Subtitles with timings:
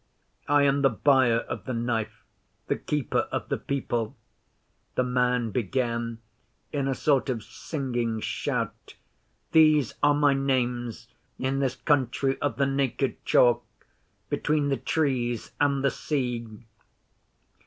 [0.47, 2.23] I am the Buyer of the Knife
[2.65, 4.15] the Keeper of the People,'
[4.95, 6.17] the man began,
[6.73, 8.95] in a sort of singing shout.
[9.51, 13.63] 'These are my names in this country of the Naked Chalk,
[14.27, 16.65] between the Trees and the Sea.